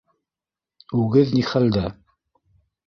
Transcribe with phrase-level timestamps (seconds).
[1.03, 1.87] Үгеҙ ни хәлдә?